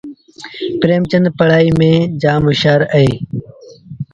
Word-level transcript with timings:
پريمچندپڙهآئيٚ 0.79 1.75
ميݩ 1.79 1.99
جآم 2.21 2.41
هوشآر 2.47 2.81
اهي 2.95 3.13